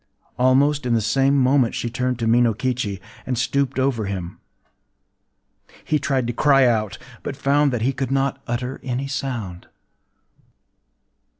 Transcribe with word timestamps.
Almost 0.39 0.87
in 0.87 0.95
the 0.95 0.99
same 0.99 1.37
moment 1.37 1.75
she 1.75 1.87
turned 1.87 2.17
to 2.17 2.27
Minokichi, 2.27 2.99
and 3.27 3.37
stooped 3.37 3.77
over 3.77 4.05
him. 4.05 4.39
He 5.85 5.99
tried 5.99 6.25
to 6.25 6.33
cry 6.33 6.65
out, 6.65 6.97
but 7.21 7.35
found 7.35 7.71
that 7.71 7.83
he 7.83 7.93
could 7.93 8.09
not 8.09 8.41
utter 8.47 8.79
any 8.81 9.05
sound. 9.05 9.67